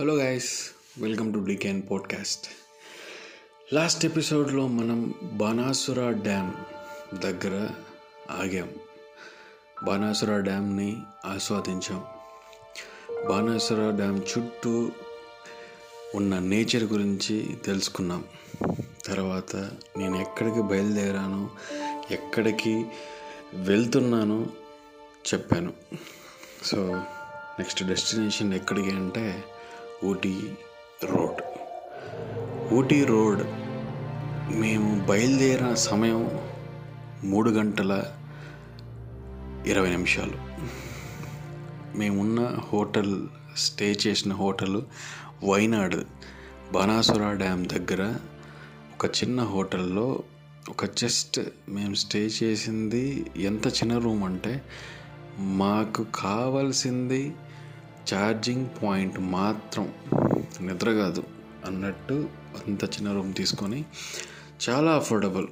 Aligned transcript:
Hello 0.00 0.14
guys 0.14 0.70
welcome 0.98 1.34
to 1.34 1.38
Deccan 1.38 1.82
podcast 1.90 2.48
last 3.74 4.04
ఎపిసోడ్లో 4.04 4.66
మనం 4.66 5.14
Banasura 5.22 6.10
dam 6.10 6.52
దగ్గర 7.14 7.68
ఆగాం. 8.30 8.70
బాణాసుర 9.84 10.38
డ్యామ్ని 10.38 10.96
ఆస్వాదించాం. 11.26 12.04
బాణాసుర 13.28 13.90
డ్యామ్ 13.90 14.20
చుట్టూ 14.20 14.90
ఉన్న 16.14 16.38
నేచర్ 16.38 16.84
గురించి 16.84 17.56
తెలుసుకున్నాం. 17.64 18.24
తర్వాత 19.06 19.56
నేను 19.96 20.16
ఎక్కడికి 20.16 20.62
బయలుదేరాను 20.62 21.50
ఎక్కడికి 22.10 22.86
వెళ్తున్నాను 23.54 24.50
చెప్పాను. 25.34 25.72
సో 26.64 27.02
నెక్స్ట్ 27.58 27.84
డెస్టినేషన్ 27.84 28.54
ఎక్కడికి 28.54 28.90
అంటే 28.90 29.44
ఊటీ 30.04 30.40
రోడ్. 31.04 31.42
ఊటీ 32.74 33.04
రోడ్ 33.04 33.42
మేము 34.56 35.06
బయలుదేరిన 35.06 35.74
సమయం 35.74 36.40
మూడు 37.24 37.50
గంటల 37.50 38.04
ఇరవై 39.66 39.90
నిమిషాలు. 39.90 40.34
మేమున్న 41.98 42.58
హోటల్ 42.72 43.28
స్టే 43.56 43.92
చేసిన 44.06 44.32
హోటల్ 44.32 44.82
వైనాడ్ 45.50 45.96
బాణాసుర 46.72 47.32
డ్యామ్ 47.32 47.66
దగ్గర. 47.66 48.16
ఒక 48.94 49.06
చిన్న 49.06 49.42
హోటల్లో 49.42 50.22
ఒక 50.68 50.84
జస్ట్ 50.84 51.40
మేము 51.68 51.94
స్టే 51.94 52.30
చేసింది. 52.42 53.26
ఎంత 53.36 53.66
చిన్న 53.66 53.98
రూమ్ 53.98 54.24
అంటే 54.24 54.62
మాకు 55.38 56.06
కావాల్సింది 56.14 57.32
ఛార్జింగ్ 58.10 58.66
పాయింట్ 58.82 59.18
మాత్రం 59.20 59.86
నిద్ర 60.66 60.92
కాదు 60.92 61.22
అన్నట్టు 61.66 62.16
అంత 62.60 62.84
చిన్న 62.84 63.12
రూమ్ 63.12 63.34
తీసుకొని 63.34 63.84
చాలా 64.68 64.92
affordable 64.92 65.48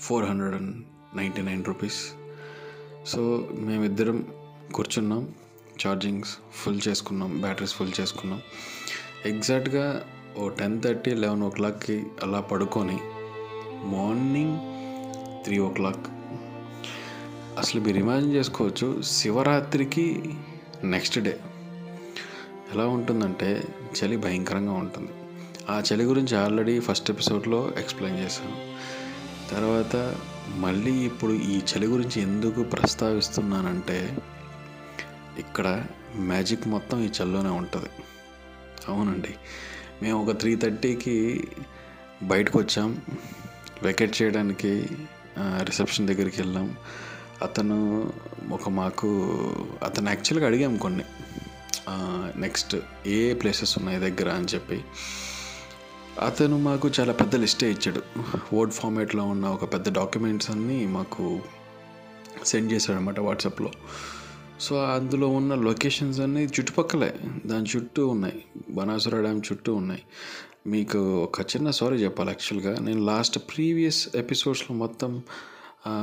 four 0.00 0.24
hundred 0.24 0.54
and 0.54 0.74
ninety 1.18 1.42
nine 1.42 1.62
rupees. 1.64 2.00
So 3.12 3.48
మేమిద్దరం 3.66 4.18
కూర్చున్నాం 4.74 5.22
ఛార్జింగ్స్ 5.82 6.32
ఫుల్ 6.60 6.80
చేసుకున్నాం 6.88 7.40
బ్యాటరీస్ 7.40 7.74
ఫుల్ 7.74 7.92
చేసుకున్నాం. 8.00 8.40
ఎగ్జాక్ట్గా 9.26 9.86
ఓ 10.38 10.48
టెన్ 10.48 10.76
థర్టీ 10.82 11.14
లెవెన్ 11.14 11.42
ఓ 11.42 11.48
క్లాక్కి 11.48 11.96
అలా 12.22 12.40
పడుకొని 12.40 12.98
మార్నింగ్ 13.94 14.56
త్రీ 15.44 15.58
ఓ 15.58 15.70
క్లాక్. 15.78 16.06
అసలు 17.58 17.80
మీరు 17.80 17.98
ఇమాజిన్ 18.04 18.34
చేసుకోవచ్చు 18.34 19.02
శివరాత్రికి 19.02 20.06
నెక్స్ట్ 20.94 21.18
డే. 21.18 21.34
ఎలా 22.72 22.86
ఉంటుందంటే 22.86 23.64
చలి 23.98 24.16
భయంకరంగా 24.16 24.72
ఉంటుంది. 24.72 25.10
ఆ 25.70 25.82
చలి 25.92 26.04
గురించి 26.04 26.36
ఆల్రెడీ 26.36 26.80
ఫస్ట్ 26.80 27.10
ఎపిసోడ్లో 27.10 27.72
ఎక్స్ప్లెయిన్ 27.78 28.20
చేశాను. 28.20 28.78
తర్వాత 29.50 30.16
మళ్ళీ 30.56 30.92
ఇప్పుడు 30.92 31.32
ఈ 31.32 31.60
చలి 31.60 31.86
గురించి 31.86 32.22
ఎందుకు 32.22 32.62
ప్రస్తావిస్తున్నానంటే 32.62 34.18
ఇక్కడ 35.38 35.84
మ్యాజిక్ 36.16 36.68
మొత్తం 36.68 37.04
ఈ 37.04 37.06
చలిలోనే 37.06 37.48
ఉంటుంది. 37.48 37.88
అవునండి. 38.88 39.34
మేము 40.02 40.26
ఒక 40.26 40.38
త్రీ 40.38 40.56
థర్టీకి 40.56 41.48
బయటకు 42.22 42.58
వచ్చాం 42.58 43.02
వెకెట్ 43.82 44.22
చేయడానికి 44.22 44.86
రిసెప్షన్ 45.38 46.08
దగ్గరికి 46.08 46.42
వెళ్ళాం. 46.42 46.76
అతను 47.42 48.12
ఒక 48.50 48.68
మాకు 48.68 49.08
అతను 49.82 50.08
యాక్చువల్గా 50.08 50.46
అడిగాం 50.46 50.76
కొన్ని. 50.76 51.04
నెక్స్ట్ 52.36 52.76
ఏ 53.06 53.34
ప్లేసెస్ 53.34 53.78
ఉన్నాయి 53.78 53.98
దగ్గర 53.98 54.28
అని 54.28 54.46
చెప్పి. 54.54 54.84
అతను 56.24 56.58
మాకు 56.58 56.90
చాలా 57.00 57.12
పెద్ద 57.12 57.36
లిస్టే 57.36 57.70
ఇచ్చాడు. 57.70 58.02
వర్డ్ 58.54 58.72
ఫార్మేట్లో 58.72 59.24
ఉన్న 59.24 59.46
ఒక 59.46 59.72
పెద్ద 59.74 59.92
డాక్యుమెంట్స్ 59.92 60.50
అన్నీ 60.50 60.86
మాకు 60.86 61.40
సెండ్ 62.44 62.72
చేశాడు 62.72 62.98
అనమాట 62.98 63.20
వాట్సాప్లో 63.20 63.70
సో 64.60 64.84
అందులో 64.84 65.28
ఉన్న 65.28 65.54
లొకేషన్స్ 65.54 66.20
అన్నీ 66.20 66.44
చుట్టుపక్కలే. 66.44 67.14
దాని 67.46 67.66
చుట్టూ 67.76 68.08
ఉన్నాయి. 68.08 68.44
బనాసుర 68.70 69.20
డ్యామ్ 69.20 69.42
చుట్టూ 69.52 69.74
ఉన్నాయి. 69.74 70.02
మీకు 70.66 71.22
ఒక 71.22 71.40
చిన్న 71.40 71.70
సారీ 71.70 71.96
చెప్పాలి 71.96 72.30
యాక్చువల్గా 72.30 72.80
నేను 72.80 73.04
లాస్ట్ 73.04 73.38
ప్రీవియస్ 73.38 74.08
ఎపిసోడ్స్లో 74.14 74.76
మొత్తం 74.76 75.22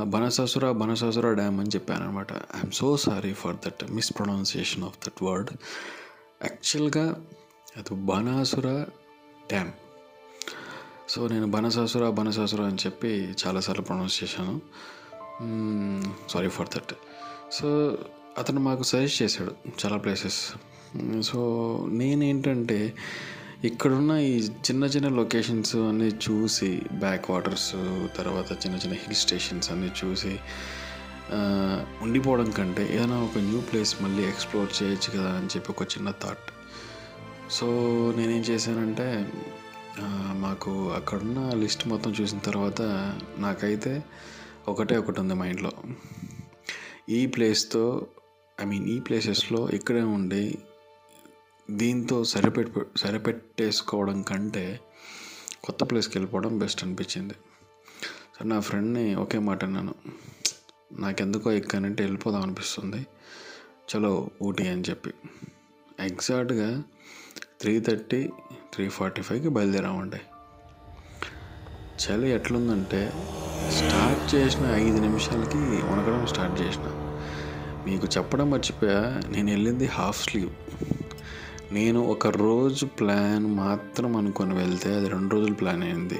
బనసాసుర 0.04 0.70
బనసాసుర 0.72 1.32
డ్యామ్ 1.32 1.60
అని 1.60 1.68
చెప్పాను 1.68 2.04
అనమాట 2.04 2.32
I'm 2.32 2.72
so 2.72 2.96
sorry 2.96 3.32
for 3.32 3.56
that 3.56 3.90
mispronunciation 3.90 4.84
of 4.84 4.98
that 4.98 5.22
word 5.22 5.50
యాక్చువల్గా 6.42 7.24
అది 7.76 7.94
బనాసుర 7.94 8.86
డ్యామ్. 9.48 9.72
సో 11.08 11.28
నేను 11.28 11.46
బనసాసుర 11.46 12.10
బనసాసుర 12.10 12.62
అని 12.62 12.76
చెప్పి 12.76 13.34
చాలాసార్లు 13.46 13.82
ప్రొనౌన్స్ 13.82 14.24
చేశాను. 14.24 14.60
సారీ 16.28 16.48
ఫర్ 16.48 16.68
దట్ 16.68 16.92
సో 17.52 17.98
అతను 18.38 18.60
మాకు 18.60 18.82
సజెస్ట్ 18.82 19.22
చేశాడు 19.22 19.52
చాలా 19.84 19.96
ప్లేసెస్ 19.96 20.52
సో 21.22 21.40
నేనేంటంటే 21.92 22.94
ఇక్కడున్న 23.66 24.12
ఈ 24.30 24.34
చిన్న 24.66 24.84
చిన్న 24.84 25.08
లొకేషన్స్ 25.18 25.76
అన్నీ 25.76 26.08
చూసి 26.24 26.68
బ్యాక్ 26.94 27.30
వాటర్స్ 27.30 27.72
తర్వాత 28.16 28.50
చిన్న 28.52 28.76
చిన్న 28.76 28.96
హిల్ 29.02 29.18
స్టేషన్స్ 29.22 29.68
అన్నీ 29.72 29.88
చూసి 30.00 30.32
ఉండిపోవడం 32.02 32.50
కంటే 32.50 32.84
ఏదైనా 32.96 33.16
ఒక 33.24 33.38
న్యూ 33.38 33.60
ప్లేస్ 33.60 33.92
మళ్ళీ 34.02 34.22
ఎక్స్ప్లోర్ 34.28 34.70
చేయొచ్చు 34.78 35.08
కదా 35.16 35.30
అని 35.38 35.46
చెప్పి 35.46 35.70
ఒక 35.72 35.86
చిన్న 35.94 36.10
థాట్. 36.22 36.46
సో 37.50 37.66
నేనేం 38.16 38.44
చేశానంటే 38.50 39.08
మాకు 40.44 40.72
అక్కడున్న 40.92 41.40
లిస్ట్ 41.62 41.84
మొత్తం 41.88 42.14
చూసిన 42.20 42.38
తర్వాత 42.38 42.82
నాకైతే 43.38 43.92
ఒకటే 44.68 44.96
ఒకటి 44.96 45.20
ఉంది 45.20 45.34
మైండ్లో. 45.34 45.72
ఈ 47.08 47.20
ప్లేస్తో 47.26 47.84
ఐ 48.62 48.64
మీన్ 48.64 48.88
ఈ 48.88 48.98
ప్లేసెస్లో 49.00 49.62
ఇక్కడే 49.70 50.04
ఉండి 50.16 50.44
దీంతో 51.70 52.24
సరిపెట్టు 52.24 52.86
సరిపెట్టేసుకోవడం 52.96 54.22
కంటే 54.22 54.80
కొత్త 55.64 55.84
ప్లేస్కి 55.84 56.18
వెళ్ళిపోవడం 56.18 56.58
బెస్ట్ 56.58 56.84
అనిపించింది. 56.84 57.34
సో 58.38 58.44
నా 58.44 58.60
ఫ్రెండ్ని 58.60 59.14
ఒకే 59.14 59.38
మాట 59.38 59.64
అన్నాను. 59.64 59.94
నాకెందుకో 60.92 61.52
ఎక్కనంటే 61.52 62.02
వెళ్ళిపోదాం 62.02 62.42
అనిపిస్తుంది. 62.42 63.06
చలో 63.96 64.30
ఊటీ 64.42 64.68
అని 64.68 64.80
చెప్పి. 64.80 65.14
ఎగ్జాక్ట్గా 66.00 66.82
త్రీ 67.60 67.80
థర్టీ 67.80 68.30
త్రీ 68.74 68.88
ఫార్టీ 68.88 69.22
ఫైవ్కి 69.22 69.48
బయలుదేరామండి. 69.48 70.16
చలి 72.04 72.30
ఎట్లుందంటే 72.30 73.12
స్టార్ట్ 73.68 74.34
చేసిన 74.34 74.66
ఐదు 74.66 75.00
నిమిషాలకి 75.00 75.56
వణకడం 75.56 76.26
స్టార్ట్ 76.26 76.60
చేసిన. 76.60 76.84
మీకు 77.86 78.06
చెప్పడం 78.06 78.50
మర్చిపోయా 78.50 79.20
నేను 79.28 79.50
వెళ్ళింది 79.50 79.86
హాఫ్ 79.86 80.30
స్లీవ్. 80.30 80.50
నేను 81.72 82.06
ఒక 82.06 82.26
రోజు 82.26 82.86
ప్లాన్ 82.86 83.46
మాత్రం 83.46 84.16
అనుకొని 84.16 84.54
వెళ్తే 84.54 84.94
అది 84.94 85.08
రెండు 85.08 85.34
రోజులు 85.34 85.54
ప్లాన్ 85.54 85.82
అయింది. 85.82 86.18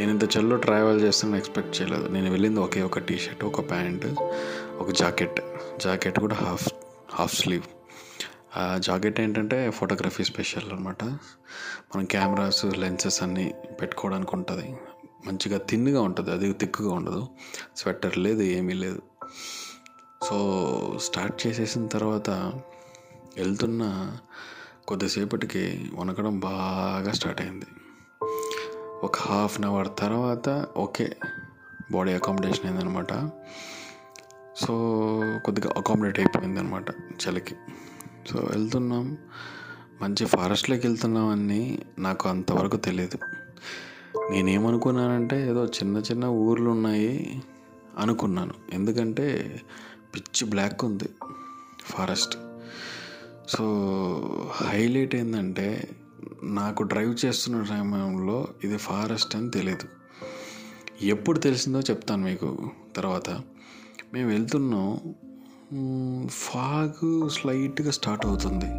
నేను 0.00 0.10
ఇంత 0.10 0.36
చెల్లో 0.36 0.56
ట్రావెల్ 0.56 1.00
చేస్తానని 1.00 1.38
ఎక్స్పెక్ట్ 1.38 1.82
చేయలేదు. 1.82 2.08
నేను 2.08 2.30
వెళ్ళింది 2.30 2.60
ఒకే 2.60 2.82
ఒక 2.82 2.98
టీ 2.98 3.18
షర్ట్ 3.18 3.44
ఒక 3.44 3.70
ప్యాంట్ 3.70 4.06
ఒక 4.78 4.90
జాకెట్. 4.90 5.40
జాకెట్ 5.80 6.20
కూడా 6.20 6.34
హాఫ్ 6.34 6.68
హాఫ్ 7.14 7.34
స్లీవ్ 7.34 7.62
ఆ 8.56 8.78
జాకెట్ 8.78 9.20
ఏంటంటే 9.20 9.70
ఫోటోగ్రఫీ 9.70 10.24
స్పెషల్ 10.24 10.72
అనమాట 10.72 11.04
మనం 11.04 12.04
కెమెరాస్ 12.04 12.64
లెన్సెస్ 12.64 13.22
అన్నీ 13.22 13.54
పెట్టుకోవడానికి 13.80 14.30
ఉంటుంది. 14.36 14.76
మంచిగా 15.26 15.58
తిన్నుగా 15.58 16.02
ఉంటుంది. 16.02 16.30
అది 16.30 16.52
తిక్కుగా 16.52 16.92
ఉండదు. 16.92 17.26
స్వెటర్ 17.76 18.18
లేదు 18.18 18.42
ఏమీ 18.42 18.72
లేదు. 18.72 19.02
సో 20.24 20.98
స్టార్ట్ 21.02 21.46
చేసేసిన 21.46 21.86
తర్వాత 21.86 22.30
వెళ్తున్న 23.36 24.16
కొద్దిసేపటికి 24.88 25.90
వణకడం 25.94 26.40
బాగా 26.40 27.12
స్టార్ట్ 27.12 27.40
అయింది. 27.40 27.66
ఒక 29.02 29.18
హాఫ్ 29.18 29.60
అన్ 29.60 29.64
అవర్ 29.64 29.88
తర్వాత 29.98 30.66
ఓకే 30.76 31.16
బాడీ 31.90 32.12
అకామిడేషన్ 32.12 32.66
అయిందనమాట 32.66 33.12
సో 34.56 34.72
కొద్దిగా 35.44 35.72
అకామిడేట్ 35.76 36.18
అయిపోయింది 36.18 36.60
అనమాట 36.60 36.90
చలికి. 37.22 37.54
సో 38.30 38.38
వెళ్తున్నాం. 38.38 39.18
మంచి 40.02 40.26
ఫారెస్ట్లోకి 40.26 40.86
వెళ్తున్నామని 40.86 41.78
నాకు 41.98 42.28
అంతవరకు 42.28 42.76
తెలియదు 42.76 43.18
నేనేమనుకున్నానంటే 44.30 45.48
ఏదో 45.48 45.64
చిన్న 45.64 45.96
చిన్న 45.98 46.24
ఊర్లు 46.24 46.70
ఉన్నాయి 46.70 47.42
అనుకున్నాను. 47.98 48.54
ఎందుకంటే 48.72 49.26
పిచ్చి 50.14 50.50
బ్లాక్ 50.50 50.84
ఉంది 50.84 51.08
ఫారెస్ట్. 51.82 52.36
సో 53.48 53.64
హైలైట్ 54.52 55.14
ఏంటంటే 55.14 55.88
నాకు 56.42 56.82
డ్రైవ్ 56.82 57.14
చేస్తున్న 57.24 57.64
సమయంలో 57.64 58.48
ఇది 58.64 58.78
ఫారెస్ట్ 58.78 59.36
అని 59.36 59.50
తెలియదు 59.50 59.86
ఎప్పుడు 61.02 61.38
తెలిసిందో 61.38 61.80
చెప్తాను 61.80 62.22
మీకు 62.22 62.70
తర్వాత. 62.96 63.30
మేము 64.14 64.28
వెళ్తున్నాం. 64.30 65.14
ఫాగ్ 66.30 67.30
స్లైట్గా 67.30 67.90
స్టార్ట్ 67.90 68.26
అవుతుంది. 68.26 68.70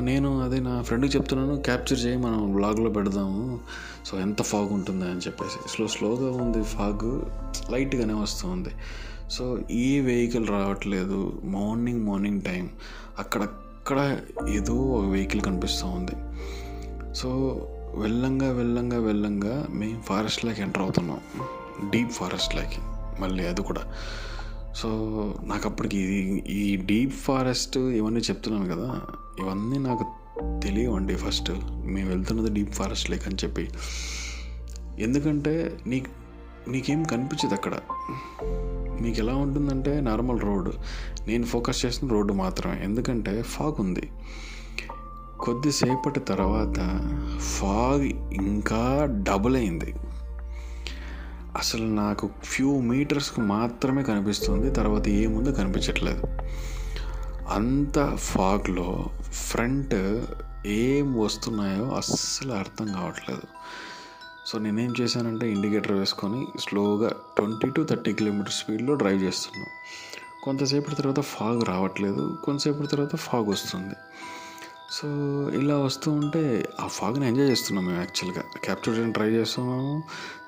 నేను 0.00 0.42
అదే 0.42 0.60
నా 0.60 0.82
ఫ్రెండ్కి 0.82 1.16
చెప్తున్నాను 1.16 1.62
క్యాప్చర్ 1.62 2.00
చేయి 2.04 2.16
మనం 2.16 2.54
బ్లాగ్లో 2.54 2.90
పెడదాము. 2.90 3.60
సో 4.06 4.20
ఎంత 4.20 4.42
ఫాగ్ 4.42 4.72
ఉంటుంది 4.72 5.04
అని 5.04 5.20
చెప్పేసి. 5.20 5.68
స్లో 5.68 5.86
స్లోగా 5.88 6.30
ఉంది 6.42 6.62
ఫాగ్. 6.64 7.22
లైట్గానే 7.72 8.14
వస్తుంది. 8.14 8.68
సో 9.30 9.58
ఈ 9.70 10.00
వెహికల్ 10.00 10.48
రావట్లేదు. 10.48 11.40
మార్నింగ్ 11.44 12.06
మార్నింగ్ 12.06 12.42
టైం 12.42 12.70
అక్కడక్కడ 13.18 14.20
ఏదో 14.48 14.74
ఒక 14.74 15.04
వెహికల్ 15.04 15.40
కనిపిస్తూ 15.40 15.86
ఉంది. 15.86 16.12
సో 17.14 17.28
వెళ్ళంగా 17.94 18.52
వెళ్ళంగా 18.52 18.98
వెళ్ళంగా 18.98 19.66
మేము 19.70 20.02
ఫారెస్ట్లోకి 20.02 20.62
ఎంటర్ 20.62 20.82
అవుతున్నాం. 20.82 21.20
డీప్ 21.90 22.12
ఫారెస్ట్లోకి 22.12 22.80
మళ్ళీ 23.20 23.46
అది 23.46 23.62
కూడా. 23.62 23.92
సో 24.76 24.88
నాకు 25.44 25.68
అప్పటికి 25.68 25.98
ఇది 25.98 26.38
ఈ 26.48 26.76
డీప్ 26.76 27.12
ఫారెస్ట్ 27.12 27.78
ఇవన్నీ 27.78 28.20
చెప్తున్నాను 28.20 28.76
కదా. 28.76 29.00
ఇవన్నీ 29.38 29.78
నాకు 29.78 30.04
తెలియవండి 30.62 31.16
ఫస్ట్. 31.16 31.50
మేము 31.70 32.08
వెళ్తున్నది 32.08 32.50
డీప్ 32.50 32.74
ఫారెస్ట్ 32.74 33.10
లేక్ 33.10 33.28
అని 33.28 33.36
చెప్పి. 33.44 33.70
ఎందుకంటే 34.98 35.78
నీకు 35.86 36.25
నీకేం 36.68 37.02
కనిపించదు 37.02 37.54
అక్కడ. 37.54 37.74
మీకు 39.00 39.18
ఎలా 39.18 39.34
ఉంటుందంటే 39.34 40.00
నార్మల్ 40.00 40.40
రోడ్. 40.40 40.72
నేను 41.26 41.44
ఫోకస్ 41.44 41.86
చేసిన 41.86 42.08
రోడ్డు 42.08 42.32
మాత్రమే. 42.32 42.80
ఎందుకంటే 42.84 43.42
ఫాగ్ 43.42 43.74
ఉంది. 43.80 44.10
కొద్దిసేపటి 45.40 46.20
తర్వాత 46.20 46.76
ఫాగ్ 47.40 48.04
ఇంకా 48.32 49.08
డబుల్ 49.28 49.56
అయింది. 49.56 49.94
అసలు 51.56 51.86
నాకు 51.86 52.30
ఫ్యూ 52.44 52.80
మీటర్స్కి 52.80 53.40
మాత్రమే 53.40 54.02
కనిపిస్తుంది. 54.02 54.70
తర్వాత 54.70 55.08
ఏముందో 55.08 55.52
కనిపించట్లేదు. 55.52 56.22
అంత 57.48 58.16
ఫాగ్లో 58.16 59.04
ఫ్రంట్ 59.20 60.20
ఏం 60.66 61.20
వస్తున్నాయో 61.20 61.88
అస్సలు 61.88 62.52
అర్థం 62.52 62.86
కావట్లేదు. 62.86 63.42
సో 64.46 64.58
నేనేం 64.58 64.94
చేశానంటే 65.00 65.52
ఇండికేటర్ 65.52 65.92
వేసుకొని 65.92 66.46
స్లోగా 66.60 67.10
ట్వంటీ 67.36 67.70
టు 67.70 67.86
థర్టీ 67.90 68.12
కిలోమీటర్ 68.12 68.52
స్పీడ్లో 68.52 68.94
డ్రైవ్ 68.94 69.22
చేస్తున్నాను. 69.22 69.66
కొంతసేపటి 70.44 70.96
తర్వాత 70.96 71.20
ఫాగ్ 71.20 71.64
రావట్లేదు. 71.64 72.38
కొంతసేపటి 72.44 72.88
తర్వాత 72.88 73.16
ఫాగ్ 73.16 73.48
వస్తుంది. 73.48 73.94
సో 74.90 75.08
ఇలా 75.50 75.78
వస్తూ 75.78 76.12
ఉంటే 76.12 76.68
ఆ 76.80 76.86
ఫాగ్ని 76.86 77.26
ఎంజాయ్ 77.26 77.50
చేస్తున్నాం 77.50 77.86
మేము 77.86 77.98
యాక్చువల్గా. 77.98 78.42
క్యాప్చర్ 78.64 78.98
చేయడం 78.98 79.12
ట్రై 79.12 79.30
చేస్తున్నాము. 79.30 80.02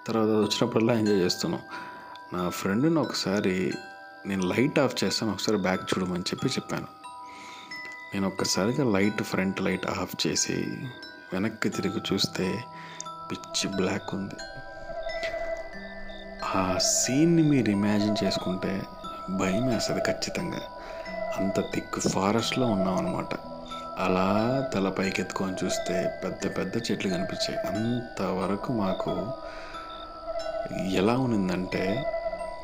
తర్వాత 0.07 0.29
అది 0.29 0.39
వచ్చినప్పుడల్లా 0.39 0.95
ఎంజాయ్ 0.95 1.19
చేస్తున్నాం. 1.19 1.61
నా 2.33 2.49
ఫ్రెండ్ని 2.49 2.99
ఒకసారి 2.99 3.73
నేను 4.27 4.47
లైట్ 4.47 4.79
ఆఫ్ 4.79 5.05
చేస్తాను. 5.05 5.33
ఒకసారి 5.33 5.59
బ్యాక్ 5.59 5.99
చూడమని 5.99 6.23
చెప్పి 6.23 6.47
చెప్పాను. 6.47 6.87
నేను 8.15 8.27
ఒక్కసారిగా 8.27 8.91
లైట్ 8.91 9.23
ఫ్రంట్ 9.23 9.63
లైట్ 9.63 9.87
ఆఫ్ 9.87 10.27
చేసి 10.27 10.53
వెనక్కి 11.33 11.69
తిరిగి 11.69 12.01
చూస్తే 12.13 12.65
పిచ్చి 13.31 13.77
బ్లాక్ 13.77 14.15
ఉంది. 14.15 14.37
ఆ 16.57 16.79
సీన్ని 16.79 17.43
మీరు 17.43 17.71
ఇమాజిన్ 17.71 18.17
చేసుకుంటే 18.25 18.83
భయం 19.31 19.69
వేస్తుంది 19.69 20.03
ఖచ్చితంగా. 20.03 20.61
అంత 21.39 21.61
థిక్ 21.61 22.01
ఫారెస్ట్లో 22.01 22.67
ఉన్నాం 22.67 22.97
అనమాట 22.99 23.35
అలా 23.99 24.27
తల 24.75 24.89
పైకెత్తుకొని 24.89 25.57
చూస్తే 25.65 26.21
పెద్ద 26.25 26.59
పెద్ద 26.59 26.77
చెట్లు 26.77 27.11
కనిపించాయి. 27.11 27.59
అంతవరకు 27.67 28.73
మాకు 28.73 29.33
ఎలా 30.93 31.17
ఉన్నిందంటే 31.17 32.05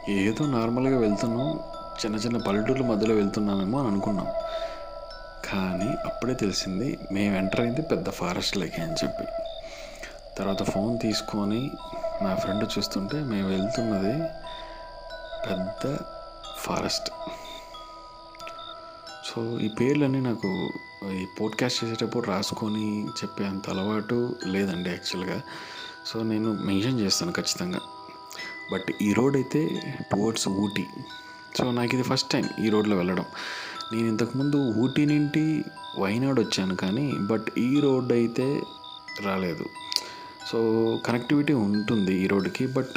ఏదో 0.08 0.46
నార్మల్గా 0.46 0.98
వెళ్తున్నాం 0.98 1.60
చిన్న 2.00 2.16
చిన్న 2.16 2.38
పల్లెటూర్ల 2.38 2.82
మధ్యలో 2.82 3.14
వెళ్తున్నామేమో 3.14 3.78
అని 3.78 3.88
అనుకున్నాం. 3.88 4.28
కానీ 5.44 5.90
అప్పుడే 6.04 6.34
తెలిసింది 6.34 6.98
మేము 7.12 7.36
ఎంటర్ 7.36 7.60
అయింది 7.60 7.82
పెద్ద 7.82 8.10
ఫారెస్ట్లోకి 8.10 8.82
అని 8.82 8.92
చెప్పి. 8.92 9.26
తర్వాత 10.38 10.62
ఫోన్ 10.62 10.98
తీసుకొని 10.98 11.70
నా 12.22 12.34
ఫ్రెండ్ 12.34 12.78
చూస్తుంటే 12.78 13.22
మేము 13.22 13.48
వెళ్తున్నది 13.48 14.16
పెద్ద 15.50 15.96
ఫారెస్ట్. 16.58 17.10
సో 19.24 19.58
ఈ 19.58 19.68
పేర్లన్నీ 19.68 20.20
నాకు 20.20 20.72
ఈ 21.12 21.26
పోడ్కాస్ట్ 21.40 21.84
చేసేటప్పుడు 21.84 22.26
రాసుకొని 22.26 23.04
చెప్పే 23.04 23.44
అంత 23.44 23.70
అలవాటు 23.70 24.36
లేదండి 24.46 24.90
యాక్చువల్గా. 24.90 25.42
సో 26.06 26.22
నేను 26.22 26.52
మెన్షన్ 26.52 27.00
చేస్తాను 27.00 27.32
ఖచ్చితంగా. 27.32 27.80
బట్ 28.72 29.02
ఈ 29.02 29.12
రోడ్ 29.12 29.36
అయితే 29.36 29.82
టువర్డ్స్ 30.12 30.48
ఊటీ. 30.48 30.86
సో 31.58 31.70
నాకు 31.70 31.94
ఇది 31.94 32.02
ఫస్ట్ 32.02 32.30
టైం 32.30 32.48
ఈ 32.64 32.68
రోడ్లో 32.68 32.96
వెళ్ళడం. 32.96 33.24
నేను 33.92 34.08
ఇంతకుముందు 34.08 34.56
ఊటీ 34.56 35.04
నుండి 35.04 35.64
వైనాడ్ 35.98 36.40
వచ్చాను 36.40 36.76
కానీ 36.76 37.12
బట్ 37.20 37.46
ఈ 37.58 37.80
రోడ్ 37.80 38.12
అయితే 38.12 38.62
రాలేదు. 39.22 39.66
సో 40.50 40.58
కనెక్టివిటీ 41.06 41.52
ఉంటుంది 41.52 42.14
ఈ 42.24 42.26
రోడ్డుకి 42.26 42.66
బట్ 42.66 42.96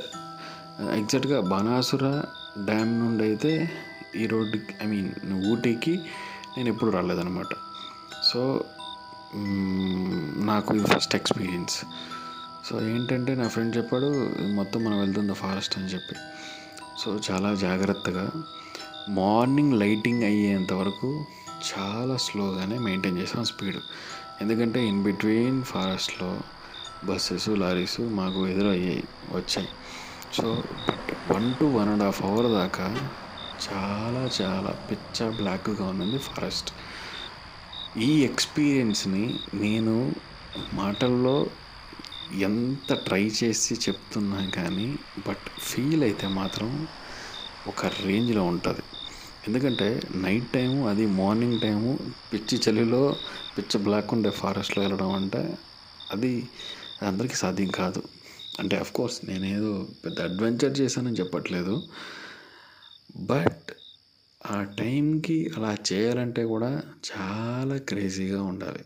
ఎగ్జాక్ట్గా 0.91 1.41
బాణాసుర 1.41 2.23
డ్యామ్ 2.65 2.99
నుండి 2.99 3.23
అయితే 3.23 3.71
ఈ 4.15 4.27
రోడ్డుకి 4.27 4.73
ఐ 4.83 4.85
మీన్ 4.85 5.09
ఊటీకి 5.51 5.93
నేను 6.57 6.69
ఎప్పుడు 6.69 6.91
రాలేదనమాట 6.91 7.47
సో 8.23 8.65
నాకు 10.45 10.75
ఇది 10.75 10.87
ఫస్ట్ 10.87 11.15
ఎక్స్పీరియన్స్. 11.15 11.85
సో 12.65 12.81
ఏంటంటే 12.81 13.35
నా 13.35 13.47
ఫ్రెండ్ 13.47 13.77
చెప్పాడు 13.77 14.05
"ఇది 14.39 14.53
మొత్తం 14.53 14.83
మనం 14.83 14.99
వెళ్తుంది 14.99 15.33
ఫారెస్ట్ 15.33 15.77
అని 15.77 15.87
చెప్పి. 15.87 16.15
సో 16.99 17.19
చాలా 17.31 17.55
జాగ్రత్తగా 17.55 18.31
మార్నింగ్ 19.09 19.73
లైటింగ్ 19.79 20.23
అయ్యేంత 20.23 20.73
వరకు 20.73 21.09
చాలా 21.69 22.17
స్లోగానే 22.17 22.77
మెయింటైన్ 22.79 23.17
చేసాం 23.17 23.45
స్పీడ్. 23.45 23.79
ఎందుకంటే 24.41 24.87
ఇన్ 24.87 25.03
బిట్వీన్ 25.03 25.63
ఫారెస్ట్లో 25.63 26.39
బస్సెస్ 27.03 27.49
లారీస్ 27.49 28.01
మాకు 28.01 28.47
ఎదురయ్యాయి 28.47 29.03
వచ్చాయి. 29.31 29.67
So 30.33 30.63
but 30.89 31.33
one 31.33 31.53
to 31.59 31.65
one 31.65 31.89
and 31.89 32.03
half 32.03 32.21
hour 32.23 32.45
దాకా 32.45 33.09
చాలా 33.67 34.29
చాలా 34.41 34.71
పిచ్చ 34.91 35.29
బ్లాక్గా 35.37 35.85
ఉన్నది 35.85 36.17
ఫారెస్ట్. 36.17 36.69
ఈ 37.97 38.23
ఎక్స్పీరియన్స్ని 38.23 39.39
నేను 39.53 40.15
మాటల్లో 40.73 41.47
ఎంత 42.33 42.93
ట్రై 42.93 43.31
చేసి 43.43 43.75
చెప్తున్నా 43.75 44.51
కానీ 44.55 44.95
బట్ 45.27 45.61
ఫీల్ 45.61 46.03
అయితే 46.03 46.27
మాత్రం 46.27 46.87
ఒక 47.67 47.85
రేంజ్లో 47.85 48.43
ఉంటుంది. 48.43 48.81
ఎందుకంటే 49.47 50.01
నైట్ 50.15 50.53
టైము 50.53 50.89
అది 50.89 51.05
మార్నింగ్ 51.05 51.59
టైము 51.59 51.99
పిచ్చి 52.33 52.61
చలిలో 52.69 53.15
పిచ్చ 53.57 53.77
బ్లాక్ 53.77 54.13
ఉండే 54.13 54.29
ఫారెస్ట్లో 54.29 54.83
వెళ్ళడం 54.83 55.11
అంటే 55.11 55.57
అది 56.11 56.47
అందరికీ 57.05 57.35
సాధ్యం 57.35 57.67
కాదు. 57.67 58.03
అంటే 58.59 58.77
అఫ్ 58.77 58.93
కోర్స్ 58.93 59.25
నేనేదో 59.25 59.87
పెద్ద 60.05 60.21
అడ్వెంచర్ 60.21 60.79
చేశానని 60.79 61.15
చెప్పట్లేదు. 61.15 61.83
బట్ 63.17 63.71
ఆ 64.51 64.63
టైంకి 64.63 65.51
అలా 65.57 65.77
చేయాలంటే 65.93 66.45
కూడా 66.45 66.81
చాలా 67.17 67.77
క్రేజీగా 67.77 68.43
ఉండాలి. 68.43 68.85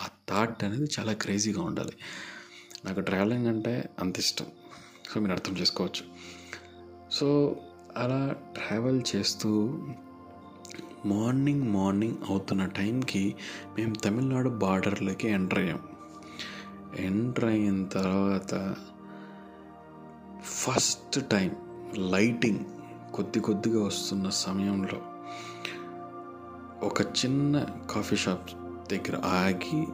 ఆ 0.00 0.08
థాట్ 0.28 0.64
అనేది 0.64 0.90
చాలా 0.98 1.12
క్రేజీగా 1.12 1.62
ఉండాలి. 1.62 1.92
నాకు 2.84 3.00
ట్రావెలింగ్ 3.00 3.46
అంటే 3.46 3.90
అంత 3.98 4.18
ఇష్టం. 4.18 4.46
సో 5.14 5.20
మీరు 5.20 5.32
అర్థం 5.32 5.56
చేసుకోవచ్చు. 5.56 6.04
సో 7.12 7.56
అలా 7.96 8.36
ట్రావెల్ 8.54 9.02
చేస్తూ 9.16 9.78
మార్నింగ్ 11.06 11.62
మార్నింగ్ 11.62 12.16
అవుతున్న 12.28 12.66
టైంకి 12.66 13.34
మేము 13.78 13.94
తమిళనాడు 13.94 14.48
బార్డర్లోకి 14.48 15.28
ఎంటర్ 15.28 15.58
అయ్యాం. 15.58 15.93
ఎంటర్ 16.98 17.44
అయిన 17.44 17.86
తర్వాత 17.86 18.74
ఫస్ట్ 20.42 21.30
టైం 21.30 21.56
లైటింగ్ 21.98 22.58
కొద్ది 23.14 23.40
కొద్దిగా 23.40 23.86
వస్తున్న 23.86 24.28
సమయంలో 24.28 25.00
ఒక 26.86 27.00
చిన్న 27.00 27.66
కాఫీ 27.90 28.16
షాప్ 28.16 28.50
దగ్గర 28.92 29.16
ఆగి 29.16 29.86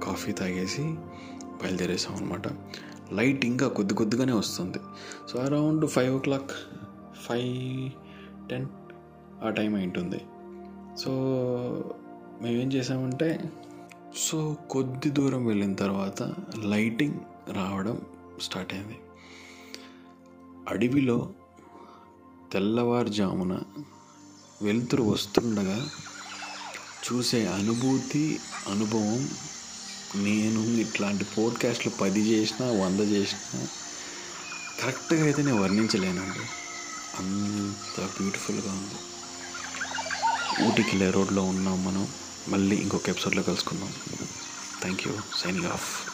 కాఫీ 0.00 0.32
తాగేసి 0.32 0.82
బయలుదేరేసాం 1.62 2.16
అనమాట 2.16 2.42
లైట్ 3.12 3.44
ఇంకా 3.44 3.68
కొద్ది 3.68 3.94
కొద్దిగానే 3.94 4.32
వస్తుంది. 4.32 4.78
So 5.28 5.38
around 5.38 5.86
five 5.86 6.14
o'clock 6.18 6.50
five 7.28 7.90
ten 8.48 8.66
ఆ 9.44 9.50
టైం 9.50 9.74
అయి 9.74 9.84
ఉంటుంది 9.86 10.20
సో 10.98 11.10
మేమేం 12.42 12.72
చేసామంటే 12.72 13.52
సో 14.16 14.56
కొద్ది 14.70 15.10
దూరం 15.10 15.46
వెళ్ళిన 15.46 15.74
తర్వాత 15.74 16.22
లైటింగ్ 16.58 17.14
రావడం 17.52 18.00
స్టార్ట్ 18.42 18.74
అయింది. 18.74 18.98
అడవిలో 20.68 21.32
తెల్లవారుజామున 22.52 23.58
వెలుతురు 24.62 25.02
వస్తుండగా 25.02 25.90
చూసే 27.12 27.46
అనుభూతి 27.46 28.40
అనుభవం 28.68 29.28
నేను 30.16 30.60
ఇట్లాంటి 30.60 31.24
పోడ్కాస్ట్లు 31.24 31.92
పది 32.00 32.20
చేసినా 32.20 32.68
వంద 32.68 33.00
చేసినా 33.00 33.66
కరెక్ట్గా 34.82 35.24
అయితే 35.24 35.42
నేను 35.42 35.62
వర్ణించలేనండి. 35.62 36.46
అంత 37.18 38.00
బ్యూటిఫుల్గా 38.00 38.72
ఉంది. 38.72 38.94
ఊటికి 40.66 40.88
వెళ్ళే 40.88 41.10
రోడ్లో 41.10 41.42
ఉన్నాం 41.42 41.84
మనం. 41.84 42.08
మళ్ళీ 42.48 42.76
ఇంకొక 42.76 43.08
ఎపిసోడ్లో 43.08 43.42
కలుసుకుందాం. 43.42 43.92
Thank 44.80 45.06
you 45.06 45.14
signing 45.36 45.66
off 45.66 46.11